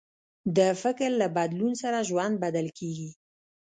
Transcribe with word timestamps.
د 0.57 0.59
فکر 0.81 1.09
له 1.21 1.27
بدلون 1.37 1.73
سره 1.83 2.05
ژوند 2.09 2.33
بدل 2.43 2.67
کېږي. 2.77 3.09